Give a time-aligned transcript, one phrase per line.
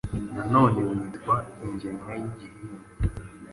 [0.35, 2.87] nanone yitwa ingemwe y igihingwa